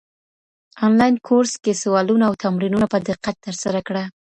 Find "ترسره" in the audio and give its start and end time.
3.45-3.79